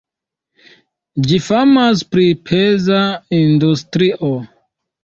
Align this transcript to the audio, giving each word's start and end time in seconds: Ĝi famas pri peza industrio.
Ĝi 1.27 1.37
famas 1.49 2.03
pri 2.15 2.27
peza 2.49 3.07
industrio. 3.45 4.37